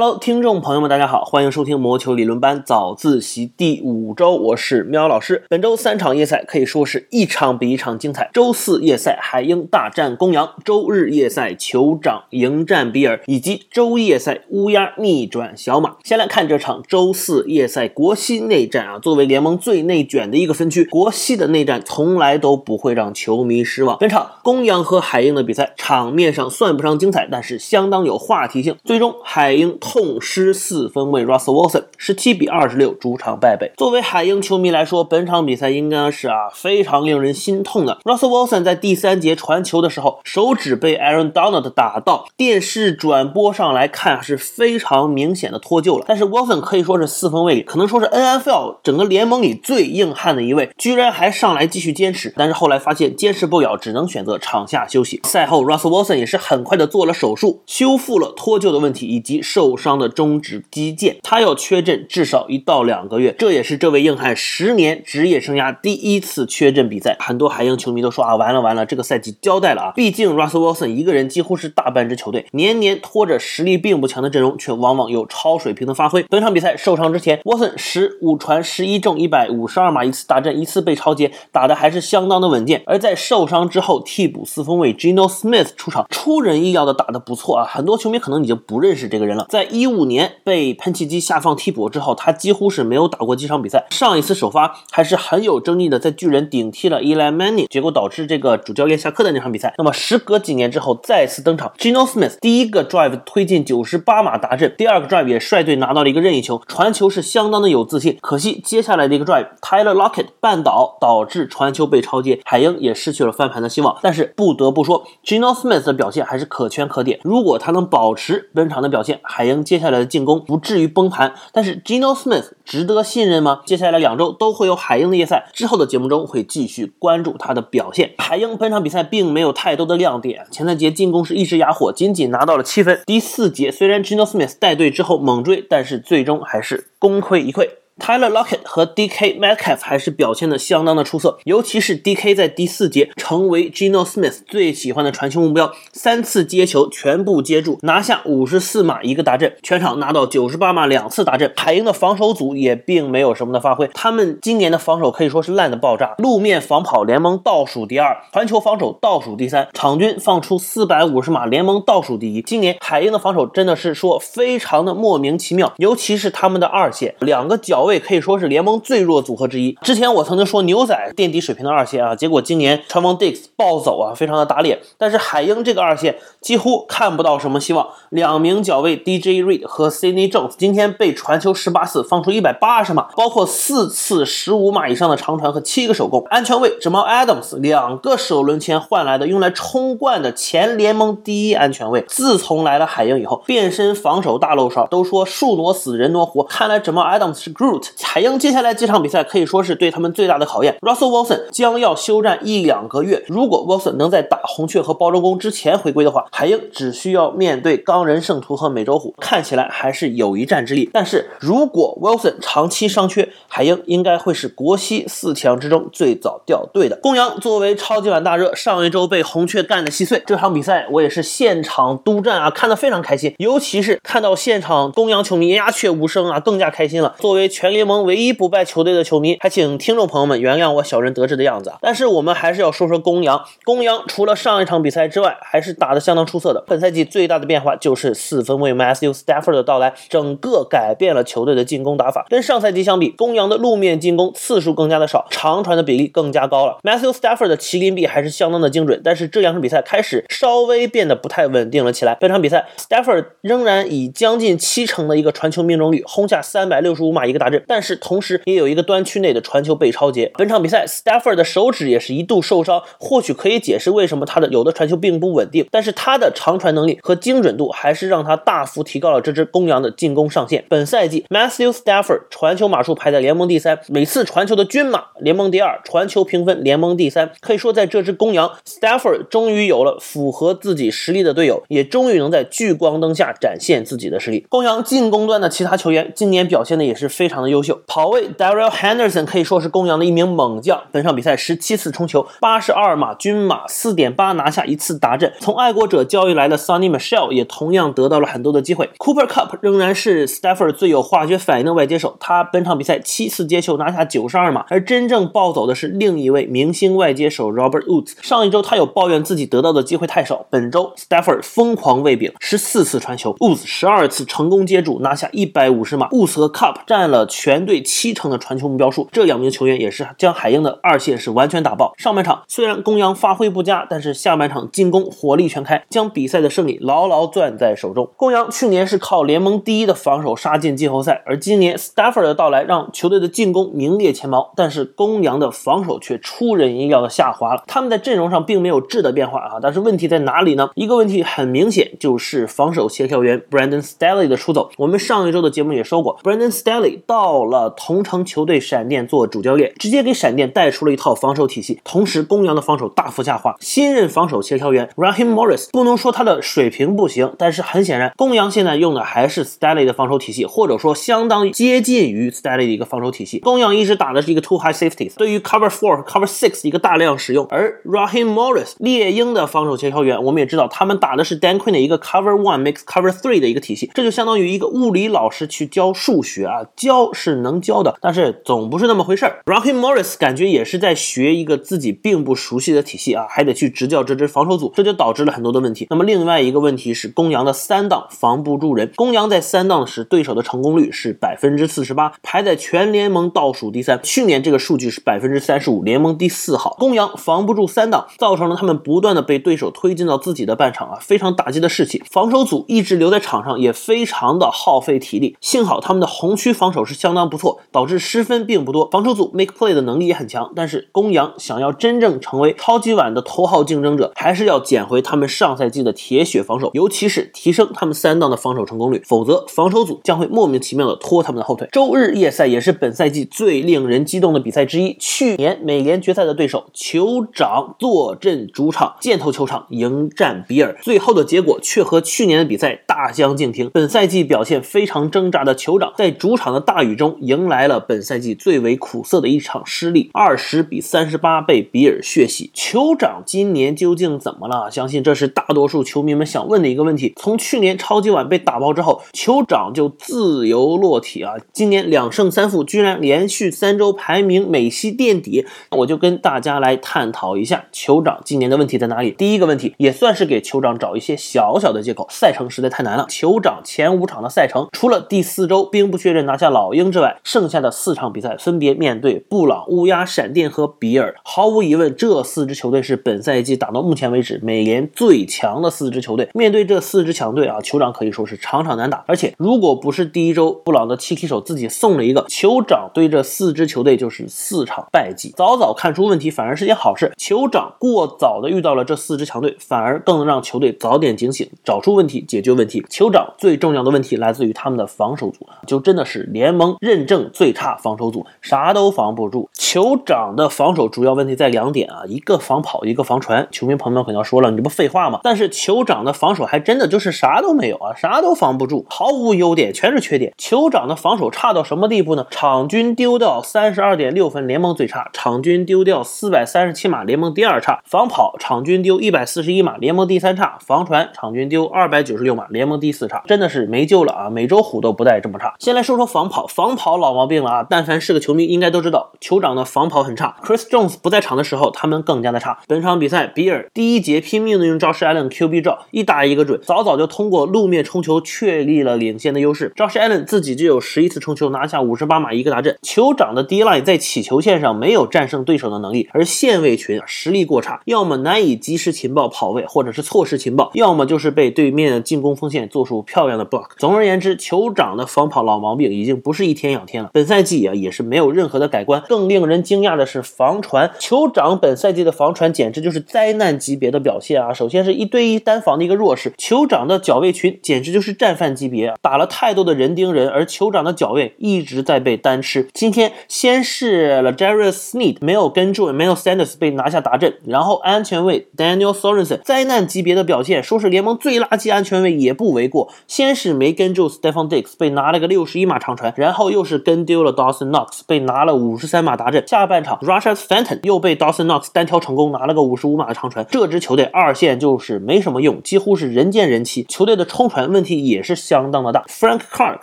[0.00, 5.42] Hello，听众朋友们，大家好，欢迎收听魔球理论班早自习第五周，我是喵老师。
[5.48, 8.30] 本周三场夜赛可以说是一场比一场精彩。
[8.32, 15.96] 周四夜赛海鹰大战公羊，周日夜赛酋长迎战比尔，以及周夜赛乌鸦逆转小马。
[16.04, 23.98] 先来看这场周四夜赛国西内战啊，作为联盟最内卷的一个分区，国西的内战从来都不会让球迷失望。
[23.98, 28.76] 本场公羊和海鹰的比赛，场面上算不上精彩，但是相当有话题性。
[28.84, 29.76] 最终海鹰。
[29.88, 33.70] 痛失四分卫 Russell Wilson，十七比二十六主场败北。
[33.76, 37.98] 作为海鹰球迷来说，本场比赛应该是啊非常令人心痛的。
[38.04, 46.06] Russell Wilson 在第三节传球的时候，手指被 Aaron Donald 打到，电视转播上来看是非常明显的脱臼了。
[46.08, 52.32] 但是 Wilson 可以说是四分卫里，可能说是 NFL 整个联盟里最硬汉的一位，居然还上来继续坚持。
[52.36, 55.20] 但是后来发现坚持不了，只能选择场下休息。
[55.24, 59.68] 赛后 Russell Wilson 也是很快的做了手术，修复了脱臼的问题以及受。
[59.68, 67.16] 受伤的中指肌腱，他要缺阵至少一到两个月，这也是这位硬汉十年职业生涯第一次缺阵比赛。
[67.18, 69.92] 很多海鹰球迷都说啊，完了完了，这个赛季交代了啊！
[69.94, 76.22] 毕竟 Russell Wilson 一个人几乎是大半支球队，年年拖着实力并不强的阵容，却往往有超水平的发挥。
[76.24, 82.82] 本场比赛受伤之前，Wilson 十五传十一中一百五十二码，一次大阵，一次被超截，打的还是相当的稳健。
[82.86, 87.66] 而在受伤之后，替补四分卫 Gino Smith 出场，出人意料的打得不错啊！
[87.68, 89.58] 很多球迷可能已经不认识这个人了，在。
[89.58, 93.86] 在一五年被喷气机下放替补之后，他几乎是没有打过几场比赛。
[93.90, 99.74] 上一次首发还是很有争议的，在巨人顶替了 Eli Manning，结果导致这个主教练下课的那场比赛。
[99.76, 108.16] 那么时隔几年之后再次登场，Gino Smith 第一个 drive 推进九十八码达阵，第二个 drive 也率队拿到了一个任意球，传球是相当的有自信。
[108.22, 113.98] 可惜接下来的一个 drive，Tyler Lockett 绊倒，导致传球被超接，海鹰也失去了翻盘的希望。
[114.00, 117.20] 但是不得不说，Gino Smith 的表现还是可圈可点。
[117.22, 123.60] 如果他能保持本场的表现，海鹰接下来的进攻不至于崩盘，但是是 Gino Smith 值得信任吗？
[123.66, 128.14] 接下来两周都会有海鹰的夜赛，之后的节目中会继续关注他的表现。
[128.16, 133.02] 海鹰本场比赛并没有太多的亮点，前三节进攻是一直哑火，仅仅拿到了七分。
[133.04, 137.68] 第四节虽然 Gino Smith 带队之后猛追，但是最终还是功亏一篑。
[137.98, 151.52] Tyler Lockett 和 DK Metcalf 还是表现的相当的出色，尤其是 DK 在第四节成为 Gino Smith 最喜欢的传球目标，三次接球全部接住，拿下五十四码一个大阵，全场拿到九十八码两次大阵。
[151.56, 162.42] 海鹰的防守组也并没有什么的发挥，他们今年的防守可以说是烂的爆炸，路面防跑联盟倒数第二，传球防守倒数第三，场均放出四百五十码联盟倒数第一。
[162.42, 167.87] 今年海鹰的防守真的是说非常的莫名其妙，尤其是他们的二线两个角。
[167.88, 169.76] 位可以说是联盟最弱组合之一。
[169.82, 174.78] 之前我曾经说牛仔垫底水平的二线啊，结果今年传王 Dix 暴走啊，非常的打脸。
[174.98, 177.88] 但是海鹰这个二线几乎看不到什么希望。
[178.10, 186.22] 两名角位 DJ Reed 和 Sidney Jones 今天被传球十八次，放出一百八十码，包括四次十五码以上的长传和七个手攻。
[186.28, 197.77] 安全位 Jamal Adams 两个首轮签换来的用来冲冠的前联盟第一安全位，自从来了海鹰以后，变身防守大漏勺，都说树挪死人挪活，看来 Jamal Adams 是 Gru。
[198.02, 200.76] 海鹰接下来几场比赛可以说是对他们最大的考验。
[200.80, 210.88] Russell Wilson 将要休战一两个月，如果 Wilson 能在打红雀和包装工之前回归的话，海鹰只需要面对钢人圣徒和美洲虎，看起来还是有一战之力。
[210.92, 216.98] 但是如果 Wilson 长期伤缺，海鹰应该会是国西四强之中最早掉队的。
[217.02, 227.14] 公羊作为超级碗大热，上一周被红雀干得稀碎，这场比赛我也是现场督战啊，看得非常开心，尤其是看到现场公羊球迷鸦雀无声啊，更加开心了。
[227.18, 231.78] 作为全联盟唯一不败球队的球迷，还请听众朋友们原谅我小人得志的样子啊！
[231.80, 233.44] 但是我们还是要说说公羊。
[233.64, 236.62] 公羊除了上一场比赛之外，还是打得相当出色的。
[236.66, 242.26] 本赛季最大的变化就是四分卫 Matthew Stafford 的到来，整个改变了球队的进攻打法。
[242.28, 246.78] 跟上赛季相比，公羊的路面进攻次数更加的少，长传的比例更加高了。
[246.82, 252.14] Matthew Stafford 的麒麟臂还是相当的精准，但是这两场比赛开始稍微变得不太稳定了起来。
[252.20, 257.98] 本场比赛，Stafford 仍然以将近七成的一个传球命中率轰下三百六十五码一个大阵，但是。
[258.00, 260.30] 同时，也有一个端区内的传球被超截。
[260.38, 265.66] 本场比赛，Stafford 的手指也是一度受伤，或许可以解释为什么他的有的传球并不稳定。
[265.70, 270.64] 但是他的长传能力和精准度还是让他大幅提高了这支公羊的进攻上限。
[270.68, 277.32] 本赛季，Matthew Stafford 传球码数排在联盟第三，每次传球的均码联盟第二，传球评分联盟第三。
[277.40, 284.46] 可以说，在这支公羊，Stafford 终于有了符合自己实力的队友，也终于能在聚光灯下展现自己的实力。
[284.48, 287.47] 公羊进攻端的其他球员今年表现的也是非常的。
[287.48, 287.80] 优秀。
[287.86, 295.32] 跑位 Daryl Henderson 可以说是公羊的一名猛将，本场比赛十七次冲球，八十二码均码四点八拿下一次达阵。
[295.40, 298.90] 从爱国者交易来的 Sonny Michelle 也同样得到了很多的机会。
[298.98, 308.14] Cooper Cup 仍然是 Stafford 最有化学反应的外接手，他本场比赛七次接球拿下九十二码，而真正暴走的是另一位明星外接手 Robert Woods。
[308.22, 321.94] 上一周他有抱怨自己得到的机会太少，本周 Stafford 疯狂喂饼，十四次传球，Woods 十二次成功接住拿下一百五十码，Woods 和 Cup 占了全队七成的传球目标数，这两名球员也是将海鹰的二线是完全打爆。
[321.96, 328.10] 上半场虽然公羊发挥不佳，但是下半场进攻火力全开，将比赛的胜利牢牢攥在手中。
[328.16, 337.64] 公羊去年是靠联盟第一的防守杀进季后赛，而今年 Stafford 的到来让球队的进攻名列前茅，但是公羊的防守却出人意料的下滑了。
[337.66, 340.70] 他们在阵容上并没有质的变化啊，但是问题在哪里呢？
[340.74, 344.70] 一个问题很明显，就是防守协调员 Brandon Staley 的出走。
[344.76, 353.56] 我们上一周的节目也说过，Brandon Staley 到到了同城球队闪电做主教练，直接给闪电带出了一套防守体系，同时公羊的防守大幅下滑。
[353.58, 363.40] 新任防守协调员 Rahim Morris 不能说他的水平不行，但是很显然，公羊现在用的还是 Staley 的防守体系，或者说相当接近于 Staley 的一个防守体系。
[363.40, 372.62] 公羊一直打的是一个 two high safeties，对于 cover four、cover six 一个大量使用，而 Rahim Morris 猎鹰的防守协调员，我们也知道他们打的是 Dan Quinn 的一个 cover one
[372.62, 379.40] mix cover three 的一个体系，这就相当于一个物理老师去教数学啊，教是能教的，但是总不是那么回事儿。
[379.46, 385.86] Ricky Morris 感觉也是在学一个自己并不熟悉的体系啊，还得去执教这支防守组，这就导致了很多的问题。
[385.90, 394.00] 那么另外一个问题是，公羊的三档防不住人，公羊在三档时对手的成功率是百分之四十八，排在全联盟倒数第三。
[394.02, 396.76] 去年这个数据是百分之三十五，联盟第四号。
[396.78, 402.02] 公羊防不住三档，造成了他们不断的被对手推进到自己的半场啊，非常打击的士气。
[402.10, 408.88] 防守组一直留在场上也非常的耗费体力，幸好他们的红区防守是相当不错，导致失分并不多。
[408.90, 421.68] 防守组 make play 的能力也很强，但是公羊想要真正成为超级碗的头号竞争者，还是要捡回他们上赛季的铁血防守，尤其是提升他们三档的防守成功率，否则防守组将会莫名其妙的拖他们的后腿。
[421.70, 433.70] 周日夜赛也是本赛季最令人激动的比赛之一，去年美联决赛的对手酋长坐镇主场箭头球场迎战比尔，最后的结果却和去年的比赛大相径庭。
[433.70, 442.50] 本赛季表现非常挣扎的酋长，在主场的大雨雨中迎来了本赛季最为苦涩的一场失利，二十比三十八被比尔血洗。
[442.54, 444.70] 酋长今年究竟怎么了？
[444.70, 447.12] 相信这是大多数球迷们想问的一个问题。
[447.16, 455.46] 从去年超级碗被打爆之后，酋长就自由落体啊，今年两胜三负，居然连续三周排名美西垫底。
[455.70, 459.10] 我就跟大家来探讨一下酋长今年的问题在哪里。
[459.12, 463.06] 第一个问题也算是给酋长找一些小小的借口，赛程实在太难了。
[463.08, 471.14] 酋长前五场的赛程，除了第四周兵不血刃拿下老鹰之外，剩下的四场比赛分别面对布朗、乌鸦、闪电和比尔。
[471.24, 476.28] 毫无疑问，这四支球队是本赛季打到目前为止美联最强的四支球队。
[476.34, 479.04] 面对这四支强队啊，酋长可以说是场场难打。
[479.06, 485.32] 而且，如果不是第一周布朗的七踢手自己送了一个，酋长对这四支球队就是四场败绩。
[485.36, 487.12] 早早看出问题反而是件好事。
[487.18, 492.82] 酋长过早的遇到了这四支强队，反而更能让球队早点警醒，找出问题，解决问题。
[492.90, 499.48] 酋长最重要的问题来自于他们的防守组，就真的是联盟认证最差防守组，啥都防不住。
[499.54, 503.46] 酋长的防守主要问题在两点啊，一个防跑，一个防传。
[503.50, 505.20] 球迷朋友们可能要说了，你这不废话吗？
[505.22, 510.32] 但是酋长的防守还真的就是啥都没有啊，啥都防不住，毫无优点，全是缺点。
[510.38, 512.26] 酋长的防守差到什么地步呢？
[512.30, 523.22] 场均丢掉三十二点六分，联盟最差；场均丢掉四百三十七码，联盟第二差；防跑场均丢一百四十一码，联盟第三差；防传场均丢二百九十六码，联盟第四差。
[523.26, 524.30] 真的是没救了啊！
[524.30, 525.54] 美洲虎都不带这么差。
[525.58, 527.66] 先来说说防跑，防跑老毛病了啊！
[527.70, 530.34] 但凡是个球迷应该都知道，酋长的防跑很差。
[530.42, 532.58] Chris Jones 不在场的时候，他们更加的差。
[532.66, 539.72] 本场比赛，比尔第一节拼命的用 Josh Allen QB 照，一打一个准，早早就通过路面冲球确立了领先的优势。
[539.76, 542.76] Josh Allen 自己就有十一次冲球拿下五十八码一个达阵。
[542.82, 553.68] 酋长的 D line 在起球线上没有战胜对手的能力，而线位群实力过差，要么难以及时情报跑位，或者是错失情报，要么就是被对面进攻锋线做出漂亮的 block。
[553.76, 559.02] 总而言之，酋长的防跑老毛病已经不是是一天两天了，本赛季啊也是没有任何的改观。
[559.08, 564.52] 更令人惊讶的是防传，酋长本赛季的防传简直就是灾难级别的表现啊！
[564.52, 572.68] 首先是一对一单防的一个弱势，酋长的脚位群简直就是战犯级别啊，打了太多的人盯人，而酋长的脚位一直在被单吃。
[572.72, 582.92] 今天先是了 Jerry Sneed 没有跟住，没有 Sanders 被拿下达阵，然后安全卫 Daniel Sorensen 灾难级别的表现，说是联盟最垃圾安全卫也不为过。
[583.08, 589.48] 先是没跟住 Stephon Diggs 被拿了个六十一码长传，然然后又是跟丢了 Dawson Knox，被拿了五十三码达阵。
[589.48, 593.46] 下半场 r u s h a s Fenton 又被 Dawson Knox 单挑成功，拿了个五十五码的长传。
[593.50, 596.84] 这支球队二线就是没什么用，几乎是人见人欺。
[596.86, 599.06] 球队的冲传问题也是相当的大。
[599.08, 599.78] Frank Clark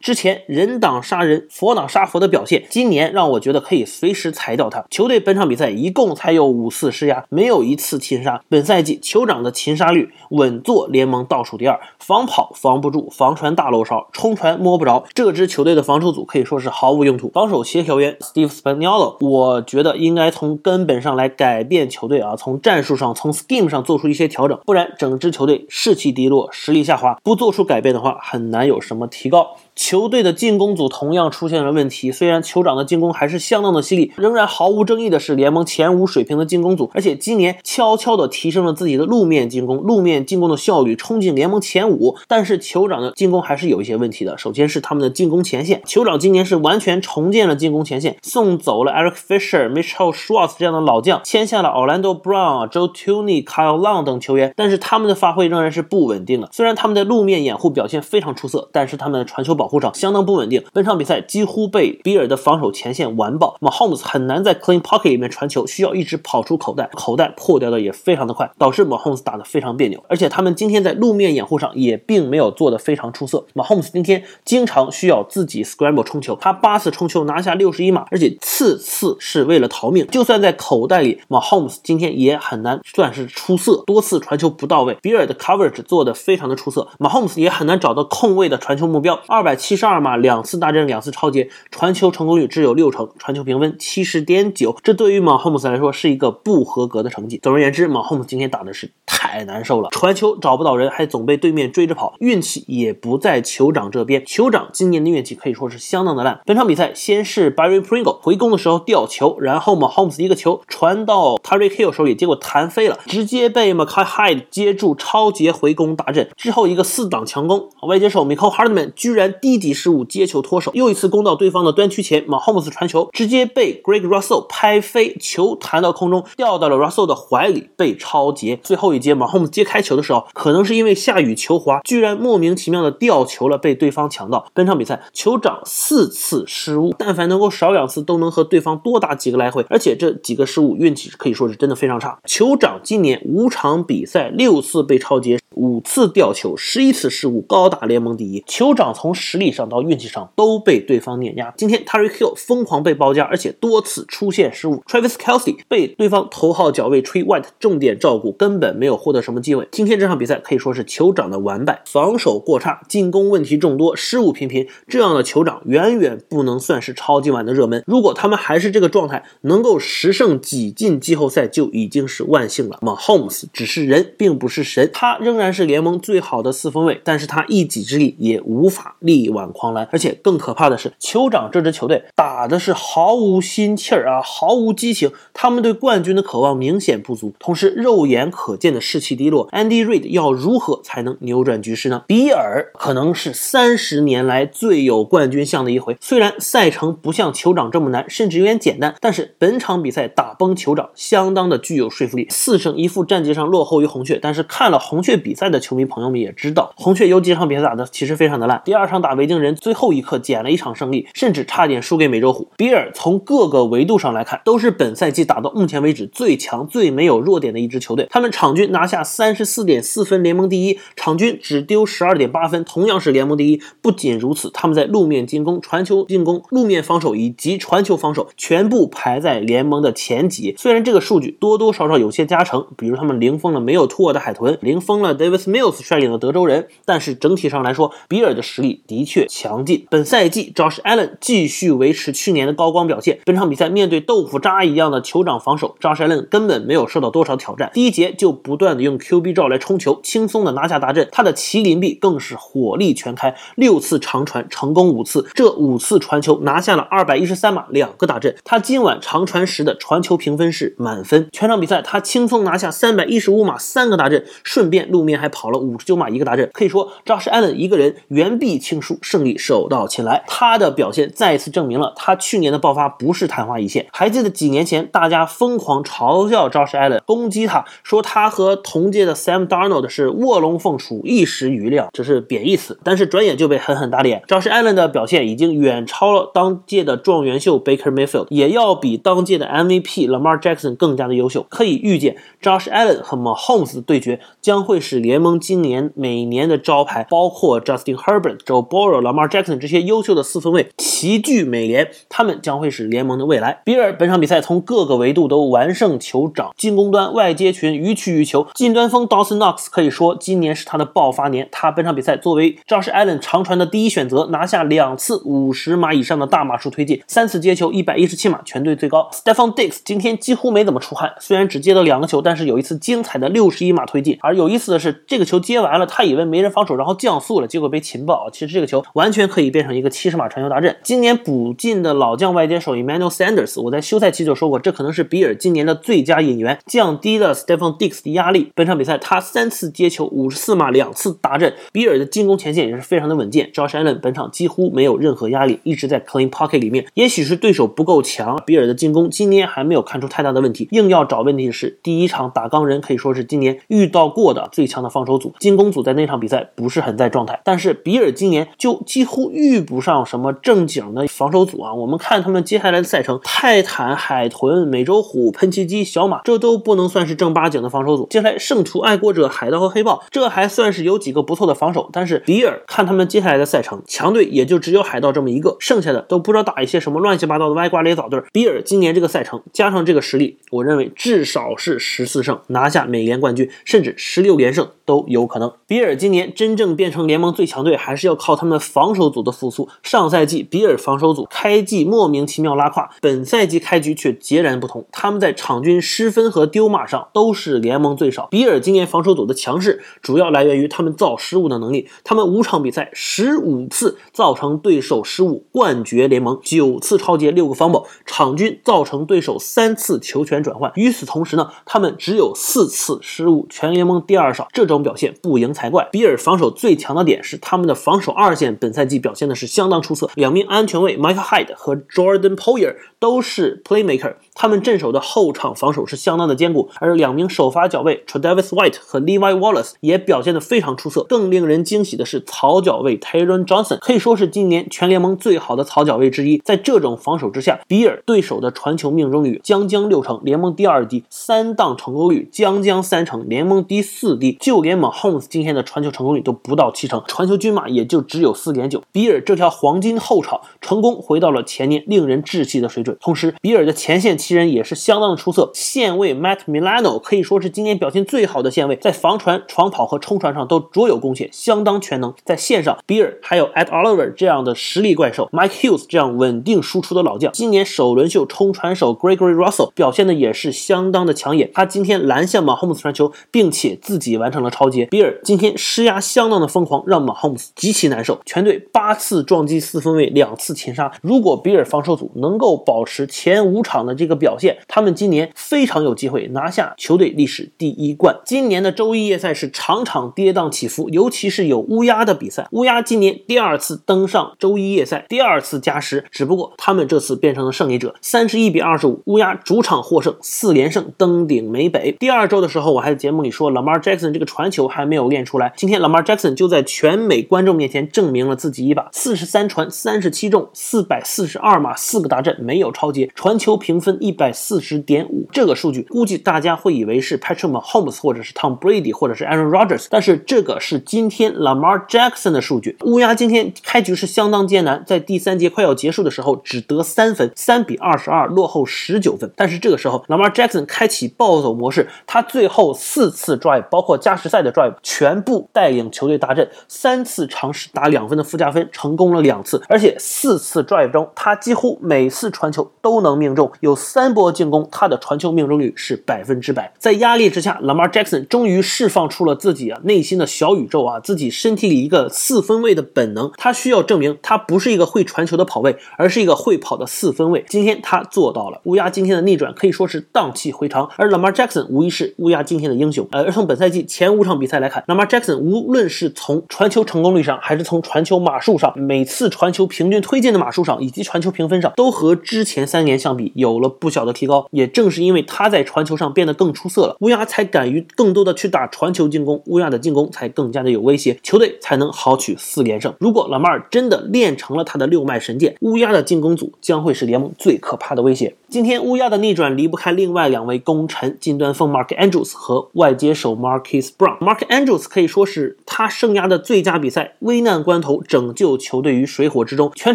[0.00, 4.84] 之前人挡杀人，佛挡杀佛的表现，今年让我觉得可以随时裁掉他。
[4.90, 8.42] 球队本场比赛一共才有五次施压，没有一次擒杀。
[8.50, 15.06] 本赛季酋长的擒杀率稳坐联盟倒数第二，防跑防不住，防传大漏勺，冲传摸不着。
[15.14, 17.28] 这支球队的防守可以说是毫无用途。
[17.30, 27.18] 防守协调员 Steve Spagnuolo，我觉得应该从根本上来改变球队啊，从战术上，从 scheme 上做出一些调整，不然整支球队士气低落，实力下滑。
[27.22, 29.56] 不做出改变的话，很难有什么提高。
[29.78, 42.16] 球队的进攻组同样出现了问题，虽然酋长的进攻还是相当的犀利，仍然毫无争议的是联盟前五水平的进攻组，而且今年悄悄的提升了自己的路面进攻，路面进攻的效率冲进联盟前五。
[42.26, 56.48] 但是酋长的进攻还是有一些问题的，首先是他们的进攻前线，酋长今年是完全重建了进攻前线，送走了 Eric Fisher、Mitchell Schwartz 这样的老将，签下了 Orlando Brown、Joe t u n e y Kyle Long 等球员，但是他们的发挥仍然是不稳定的。
[56.52, 70.02] 虽然他们的路面掩护表现非常出色，但是他们的传球保护上相当不稳定，本场比赛几乎被比尔的防守前线完爆，Mahomes 很难在 clean pocket 里面传球，需要一直跑出口袋，口袋破掉的也非常的快，导致 Mahomes 打得非常别扭。
[70.08, 89.98] 而且他们今天在路面掩护上也并没有做得非常出色，Mahomes 今天经常需要自己 scramble 冲球，他八次冲球拿下六十一码，而且次次是为了逃命，就算在口袋里，Mahomes 今天也很难算是出色，多次传球不到位，比尔的 coverage 做得非常的出色，Mahomes 也很难找到空位的传球目标，二百七十二。
[89.98, 97.40] 码两次大阵，两次超节，传球成功率只有六成，传球评分七十点九，这对于马霍姆斯来说是一个不合格的成绩。
[97.42, 104.22] 总而言之，马霍姆斯今天打的是太难受了，传球找不到人，还总被对面追着跑，运气也不在酋长这边。
[104.22, 106.40] 酋长今年的运气可以说是相当的烂。
[106.46, 119.88] 本场比赛先是 Barry Pringle 回攻的时候掉球，然后马霍姆斯一个球传到 Tyreek Hill 手里，结果弹飞了，直接被 McKay Hyde 接住超节回攻大阵，之后一个四档强攻，外接手 Michael Hardman 居然低级失。
[119.88, 128.60] 误接球脱手，又一次攻到对方的端区前，马霍姆斯传球直接被 Greg Russell 拍飞，球弹到空中，掉到了 Russell 的怀里，被超截。
[128.62, 134.46] 最后一节马霍姆斯接开球的时候，可能是因为下雨球滑，居然莫名其妙的掉球了，被对方抢到。
[134.52, 139.64] 本场比赛酋长四次失误，但凡能够少两次，都能和对方多打几个来回。
[139.70, 142.18] 而且这几个失误运气可以说是真的非常差。
[142.26, 148.42] 酋长今年五场比赛六次被超截，五次掉球，十一次失误，高达联盟第一。
[148.42, 151.52] 酋长从实力上到运气上都被对方碾压。
[151.54, 154.82] 今天 Terry Hill 疯狂被包夹，而且多次出现失误。
[154.86, 159.68] Travis Kelsey 被对方头号脚位 Trey White 重点照顾，根本没有获得什么机会。
[159.70, 164.66] 今天这场比赛可以说是酋长的完败，防守过差，进攻问题众多，失误频频。
[164.88, 167.84] 这样的酋长远远不能算是超级碗的热门。
[167.86, 172.78] 如果他们还是这个状态，能够十胜几进季后赛就已经是万幸了。
[172.80, 179.88] Mahomes 只是人，并不是神，他仍然是联盟最好的四分卫，但是他一己之力也无法力力挽狂澜。
[179.90, 185.10] 而且更可怕的是，酋长这支球队打的是毫无心气儿啊，毫无激情。
[185.32, 189.48] 他们对冠军的渴望明显不足，同时肉眼可见的士气低落。
[189.50, 192.02] Andy Reid 要如何才能扭转局势呢？
[192.06, 195.96] 比尔可能是三十年来最有冠军相的一回。
[196.00, 202.26] 虽然赛程不像酋长这么难，甚至有点简单，但是本场比赛打崩酋长相当的具有说服力。
[202.30, 208.60] 四胜一负，战绩上落后于红雀，但是看了红雀比赛的球迷朋友们也知道，红雀有几场比赛打的其实非常的烂。
[208.64, 209.88] 第二场打维京人，最后。
[209.88, 212.46] 一刻捡了一场胜利，甚至差点输给美洲虎。
[212.56, 218.06] 比尔从各个维度上来看，都是本赛季打到目前为止最强、最没有弱点的一支球队。
[218.10, 223.60] 他们场均拿下三十四点四分，联盟第一；场均只丢十二点八分，同样是联盟第一。
[223.80, 230.54] 不仅如此，他们在路面进攻、传球进攻、路面防守以及传球防守全部排在联盟的前几。
[230.58, 239.86] 虽然这个数据多多少少有些加成，比如他们零封了没有托的海豚，零封了 Davis Mills 率领的德州人，但是整体上来说，比尔的实力的确强劲。
[239.88, 243.20] 本赛季，Josh Allen 继续维持去年的高光表现。
[243.24, 247.70] 本场比赛面对豆腐渣一样的酋长防守，Josh Allen 根本没有受到多少挑战。
[247.74, 251.06] 第一节就不断的用 QB 照来冲球，轻松的拿下大阵。
[251.12, 258.34] 他的麒麟臂更是火力全开，六次长传成功五次，这五次传球拿下了二百一十三码，两个大阵。
[258.42, 261.28] 他今晚长传时的传球评分是满分。
[261.30, 265.18] 全场比赛他轻松拿下三百一十五码，三个大阵，顺便路面。
[265.18, 270.24] 还跑了五十九码一个大阵，可以说 Josh Allen 一个人远比轻胜利手到擒来。
[270.28, 273.86] 他的表现再次证明了他去年的爆发不是昙花一现。
[273.92, 282.78] 还记得几年前大家疯狂嘲笑 Josh Allen，攻击他说他和同届的 Sam Darnold 是卧龙凤雏，一时余亮，这是贬义词。
[282.84, 291.46] 但是转眼就被狠狠打脸，Josh Allen 的表现已经远超了当届的状元秀 Baker Mayfield，也要比当届的 MVP Lamar Jackson 更加的优秀。
[291.48, 303.60] 可以预见，Josh Allen 和 Mahomes 的对决将会是联盟今年每年的招牌，包括 Justin Herbert、Joe Burrow、Lamar Jackson 这些优秀的四分卫齐聚美联，他们将会是联盟的未来。
[303.64, 311.48] 比尔本场比赛从各个维度都完胜酋长，进攻端外接群予取予求，近端锋 Dawson Knox 可以说今年是他的爆发年。
[311.50, 319.10] 他本场比赛作为 Josh Allen 长传的第一选择，拿下两次五十码以上的大码数推进，三次接球一百一十七码，全队最高。
[319.12, 324.16] Stephon Diggs 今天几乎没怎么出汗，虽然只接了两个球，但是有一次精彩的六十一码推进。
[324.20, 328.28] 而有意思的是，这个球接完了，他以为没人防守，然后降速了，结果被擒爆。
[328.30, 330.76] 其实这个球完全可以变成一个七十码传球大阵。
[330.84, 338.52] 今年补进的老将外接手 Emmanuel Sanders，我在休赛期就说过，这可能是比尔今年的最佳引援，降低了 Stephon Diggs 的压力。
[338.54, 343.50] 本场比赛他三次接球五十四码，两次达阵，比尔的进攻前线也是非常的稳健。
[343.52, 346.86] Josh Allen 本场几乎没有任何压力，一直在 clean pocket 里面。
[346.94, 350.68] 也许是对手不够强，比尔的进攻今年还没有看出太大的问题。
[350.72, 357.40] 硬要找问题是，第一场打钢人可以说是今年遇到过的最强的防守组，进攻组在那场比赛不是很在状态。
[357.44, 361.72] 但是比尔今年就几乎遇不上什么正经的防守组啊。
[361.72, 368.06] 我们看他们接下来的赛程，泰坦、海豚、美洲虎、喷气机、小马，这都不能算是正八经的防守组。
[368.10, 371.88] 接下来圣徒、爱国者、海盗和黑豹，这还算是有几个不错的防守。
[371.92, 378.20] 但是比尔看他们接下来的赛程，强队也就只有海盗这么一个，剩下的都不知道打一些什么乱七八糟的歪瓜裂枣队。
[378.32, 385.52] 比尔今年这个赛程加上这个实力，我认为至少是十四胜，拿下美联冠军，甚至十六连胜都有可能。
[385.66, 389.68] 比尔今年真正变成联盟最强队，还是要靠他们防守组的复苏。
[389.82, 394.86] 上赛季比尔防守组开季莫名其妙拉胯，本赛季开局却截然不同。
[394.92, 398.28] 他们在场均失分和丢码上都是联盟最少。
[398.30, 401.88] 比尔今年防守组的强势，主要来源于他们造失误的能力。
[402.04, 410.70] 他们五场比赛十五次造成对手失误，冠绝联盟；九次超节，六个防守场均造成对手三次球权转换。
[410.76, 414.46] 与此同时呢，他们只有四次失误，全联盟第二少。
[414.52, 415.88] 这种表现不赢才怪。
[415.90, 420.10] 比尔防守最强的点是他们的防守二二线，本赛季表现的是相当出色。
[420.14, 426.68] 两名安全卫 Michael Hyde 和 Jordan Poyer 都是 playmaker，他们镇守的后场防守是相当的坚固。
[426.78, 431.04] 而两名首发脚卫 Travis White 和 Levi Wallace 也表现的非常出色。
[431.04, 436.42] 更令人惊喜的是草脚卫 Taron Johnson，可以说是今年全联盟最好的草脚卫之一。
[436.44, 444.36] 在这种防守之下，比尔对手的传球命中率将将六成，联盟第二低；三档成功率将将三成，联盟第四低。
[444.38, 448.82] 就连 Mahomes 今天的传球成功率都不到七成，传球均码也就只只有四点九。
[448.90, 452.96] 比尔这条黄金后场成功回到了前年令人窒息的水准。
[453.00, 462.12] 同时，比尔的前线七人也是相当的出色，线位 Matt Milano 可以说是今年表现最好的线位，在防传、闯跑和冲传上都卓有贡献，相当全能。
[462.24, 471.50] 在线上，比尔还有 Ed Oliver 这样的实力怪兽，Mike Hughes 这样稳定输出的老将，今年首轮秀冲传手 Gregory Russell 表现的也是相当的抢眼。
[471.54, 474.86] 他今天拦下 Mahomes 传球，并且自己完成了超接。
[474.86, 478.07] 比尔今天施压相当的疯狂，让 Mahomes 极其难受。
[478.24, 480.92] 全队八次撞击四分卫，两次擒杀。
[481.02, 488.16] 如果比尔防守组能够保持前五场的这个表现，他们今年非常有机会拿下球队历史第一冠。
[488.24, 492.46] 今年的周一夜赛是场场跌宕起伏，尤其是有乌鸦的比赛。
[492.52, 501.92] 乌鸦今年第二次登上周一夜赛，第二次加时，只不过他们这次变成了胜利者，三十一比二十五，乌鸦主场获胜，四连胜登顶美北。
[501.92, 505.52] 第二周的时候，我还在节目里说，Lamar Jackson 这个传球还没有练出来。
[505.56, 515.26] 今天 Lamar Jackson 就在全美观众面前证明了自己一把，四十三传三十七中，四百四十二码，四个大阵，没有超节，传球评分一百四十点五。
[515.32, 522.76] 这个数据估计大家会以为是 Patrick Holmes 或者是 Tom Brady 或者是 Aaron Rodgers，但是这个是今天 Lamar Jackson 的数据。
[522.84, 529.28] 乌鸦今天开局是相当艰难，在第三节快要结束的时候只得三分，三比二十二落后十九分。
[529.34, 546.72] 但是这个时候 Lamar Jackson 开启暴走模式，他最后四次 drive，包括加时赛的 drive，全部带领球队大阵，三次尝试打两分的附加分成功了两次，而且四次 drive 中他几乎每次传球都能命中，有三波进攻，他的传球命中率是百分之百。
[546.78, 553.30] 在压力之下，Lamar Jackson 终于释放出了自己啊内心的小宇宙啊，自己身体里一个四分卫的本能。
[553.36, 557.44] 他需要证明他不是一个会传球的跑位，而是一个会跑的四分卫。
[557.48, 558.60] 今天他做到了。
[558.64, 560.88] 乌鸦今天的逆转可以说是荡气回肠。
[560.96, 563.06] 而 Lamar Jackson 无疑是乌鸦今天的英雄。
[563.12, 574.46] 而从本赛季前五场比赛来看，Lamar Jackson 无论是从传球成功率上，还是从传球码数上，每次传球平均推进的码数上，以及传球评分上，都和之前三年相比有了不小的提高。
[574.50, 582.94] 也正是因为他在传球上变得更出色了，乌鸦才敢于更多的去打传球进攻，乌鸦的进攻才更加的有威胁，球队才能豪取四连胜。
[582.98, 588.34] 如果 Lamar 真的练成了他的六脉神剑，乌鸦的进攻组将会是联盟最可怕的威胁。
[588.50, 594.16] 今天乌鸦的逆转离不开另外两位功臣，近端锋 Mark Andrews 和外接手 Marcus Brown。
[594.20, 599.94] Mark Andrews 可以说是他生涯的最佳比赛，危难关头拯救球队于水火之中，全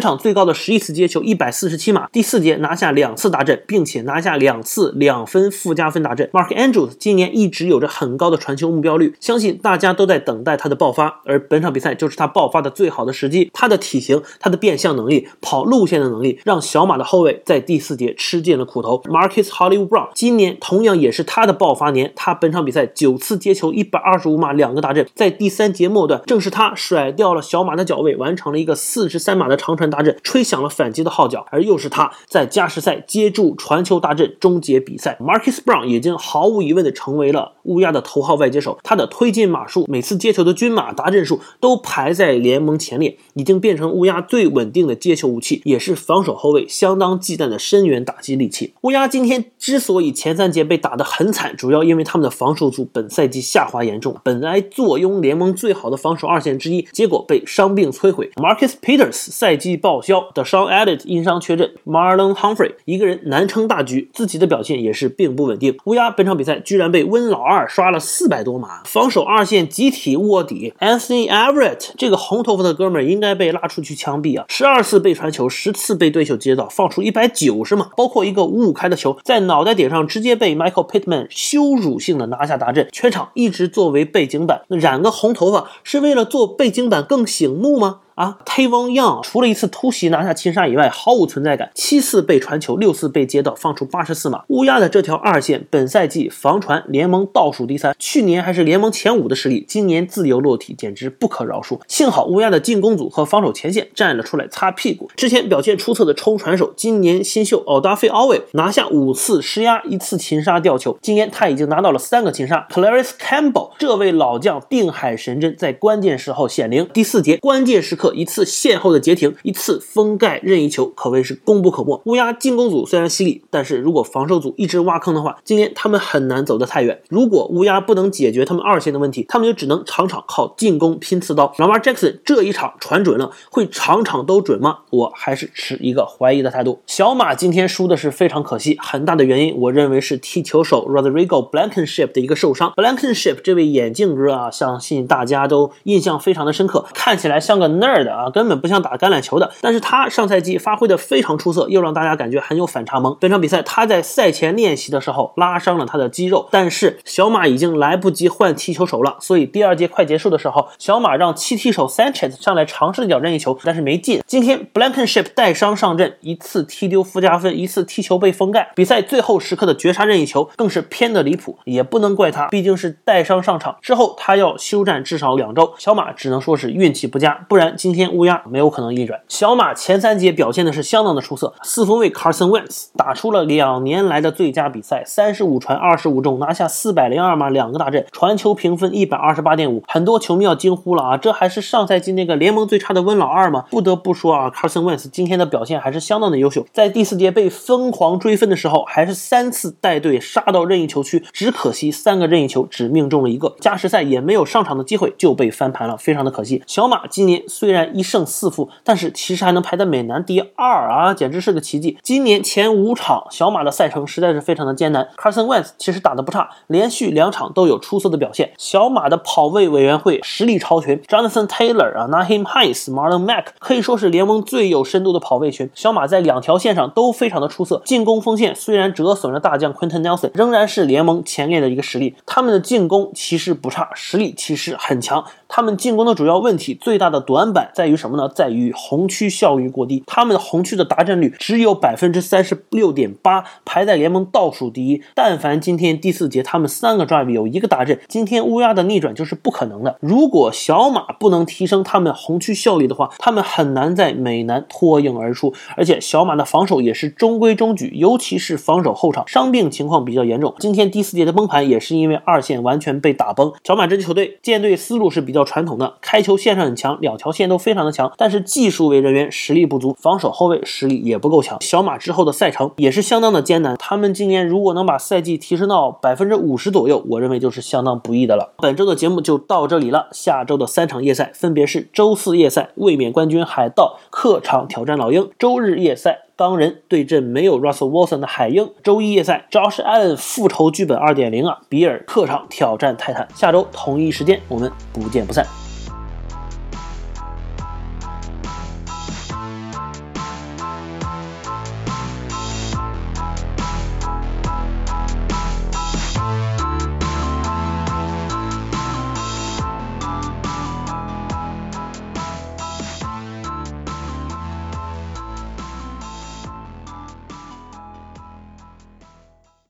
[0.00, 6.30] 场最高的十一次接球，一百四十七码，第四节拿下两次大阵，并且拿下两次两分附加分大阵。
[6.32, 13.50] Mark Andrews 今年一直有着很高的传球目标率，相信大家都在等待他的爆发，而本场比赛就是他爆发的最好的时机。
[13.52, 18.43] 他的体型、他的变向能力、跑路线的能力，让小马的后卫在第四节吃。
[18.44, 22.12] 见了苦头，Marcus Hollywood Brown 今年同样也是他的爆发年。
[22.14, 25.08] 他本场比赛九次接球，一百二十五码，两个大阵。
[25.14, 31.46] 在第三节末段，正是他甩掉了小马的脚位，完成了一个四十三码的长传大阵，吹响了反击的号角。
[31.50, 35.16] 而又是他在加时赛接住传球大阵，终结比赛。
[35.18, 48.33] Marcus Brown 已经毫无疑问的成为了乌鸦的头号外接手，他的推进码数、每次接球的均码、达阵数都排在联盟前列，已经变成乌鸦最稳定的接球武器，也是防守后卫相当忌惮的深远打击。
[48.36, 58.30] 利器乌鸦今天之所以前三节被打得很惨，主要因为他们的防守组本赛季下滑严重，本来坐拥联盟最好的防守二线之一，结果被伤病摧毁。
[58.36, 65.76] Marcus Peters 赛季报销的 Sean Added 因伤缺阵，Marlon Humphrey 一个人难撑大局，自己的表现也是并不稳定。
[65.84, 70.74] 乌鸦本场比赛居然被温老二刷了四百多码，防守二线集体卧底。
[70.80, 74.44] Anthony Everett 这个红头发的哥们儿应该被拉出去枪毙啊！
[74.48, 78.23] 十二次被传球，十次被对手接到，放出一百九十码，包括。
[78.24, 84.62] 一个五五开的球，在脑袋顶上直接被 Michael Pittman 羞辱性的拿下达阵，全场一直作为背景板。
[84.68, 88.00] 染个红头发是为了做背景板更醒目吗？
[88.14, 91.70] 啊，Tavon Young 除了一次突袭拿下擒杀以外，毫无存在感。
[91.74, 94.44] 七次被传球，六次被接到，放出八十四码。
[94.48, 101.80] 乌鸦的这条二线，本赛季防传联盟倒数第三，去年还是联盟前五的实力，今年自由落体，简直不可饶恕。
[101.88, 105.10] 幸好乌鸦的进攻组和防守前线站了出来擦屁股。
[105.16, 110.96] 之前表现出色的冲传手，今年新秀奥达菲奥维拿下五次施压，一次擒杀吊球。
[111.02, 112.68] 今年他已经拿到了三个擒杀。
[112.70, 116.88] Clarice Campbell 这位老将定海神针，在关键时候显灵。
[116.94, 118.03] 第四节关键时刻。
[118.12, 122.02] 一次线后的截停，一次封盖任意球，可谓是功不可没。
[122.06, 127.00] 乌鸦进攻组虽然犀利，但是如果防守组一直挖坑的话，今年他们很难走得太远。
[127.08, 131.54] 如果乌鸦不能解决他们二线的问题，他们就只能场场靠进攻拼刺刀。
[131.58, 134.80] 老马 Jackson 这一场传准了，会场场都准吗？
[134.90, 136.80] 我还是持一个怀疑的态度。
[136.86, 142.72] 小马今天输的是非常可惜，很大的原因我认为是踢球手 Rodrigo Blankenship 的一个受伤。
[142.76, 147.93] Blankenship 这位眼镜哥啊，相信大家都印象非常的深刻，看起来像个 nerd。
[148.02, 149.52] 的啊，根本不像打橄榄球的。
[149.60, 153.16] 但是他上赛季发挥的非常出色，又让大家感觉很有反差萌。
[153.20, 164.22] 本场比赛他在赛前练习的时候拉伤了他的肌肉，但是小马已经来不及换踢球手了，所以第二节快结束的时候，小马让七踢手 Sanchez 上来尝试了一脚任意球，但是没进。
[164.26, 168.72] 今天 Blankenship 带伤上阵，一次踢丢附加分，一次踢球被封盖。
[168.74, 175.74] 比赛最后时刻的绝杀任意球更是偏的离谱，也不能怪他，毕竟是带伤上场之后他要休战至少两周。
[175.78, 179.20] 小马只能说是运气不佳，不然今天乌鸦没有可能逆转。
[179.28, 189.84] 小马前三节表现的是相当的出色，四分卫 Carson Wentz 打出了两年来的最佳比赛，三十五传二十五中，拿下四百零二码，两个大阵，传球评分一百二十八点五。
[189.86, 193.66] 很多球迷要惊呼了啊，这还是上赛季那个联盟最差的温老二吗？
[193.70, 206.62] 不得不说啊，Carson Wentz 今天的表现还是相当的优秀，在第四节被疯狂追分的时候，还是三次带队杀到任意球区，只可惜三个任意球只命中了一个，加时赛也没有上场的机会就被翻盘了，非常的可惜。
[206.66, 208.24] 小马今年虽然然一胜。
[208.26, 211.98] 四负，但是其实还能排在美男第二啊，简直是个奇迹！
[212.02, 215.06] 今年前五场小马的赛程实在是非常的艰难。
[215.16, 218.52] Carson Wentz 其实打得不差，连续两场都有出色的表现。
[218.56, 225.70] 小马的跑位委员会实力超群，Jonathan Taylor 啊，Naheem Hines、Marlon Mack 可以说是联盟最有深度的跑位群。
[225.74, 227.82] 小马在两条线上都非常的出色。
[227.84, 232.16] 进攻锋线虽然折损了大将 Quentin Nelson，仍然是联盟前列的一个实力。
[232.26, 235.24] 他们的进攻其实不差，实力其实很强。
[235.46, 238.28] 他们进攻的主要问题、最大的短板在于什么呢？
[238.34, 245.02] 在于红区效率过低，他们红区的达阵率只有百分之三十六点八，排在联盟倒数第一。
[245.14, 249.96] 但凡今天第四节他们三个 drive 有一个达阵，今天乌鸦的逆转就是不可能的。
[250.00, 255.54] 如果小马不能提升他们红区效率的话，他们很难在美南脱颖而出。
[255.76, 260.54] 而且小马的防守也是中规中矩，尤其是防守后场伤病情况比较严重。
[260.58, 263.52] 今天第四节的崩盘也是因为二线完全被打崩。
[263.64, 271.56] 小马这支球队建队思路是比较传统的，开球线上很强，两条线都都非常的强，但是技术位人员实力不足，防守后卫实力也不够强。
[271.60, 278.54] 小马之后的赛程也是相当的艰难，他们今年如果能把赛季提升到百分之五十左右，我认为就是相当不易的了。
[278.58, 286.22] 本周的节目就到这里了，下周的三场夜赛分别是周四夜赛卫冕冠军海盗客场挑战老鹰，周日夜赛。
[286.36, 293.28] 钢人对阵没有 Russell Wilson 的海鹰，周一夜赛，Josh Allen 复仇剧本二点零啊，比尔客场挑战泰坦。
[293.36, 295.63] 下周同一时间，我们不见不散。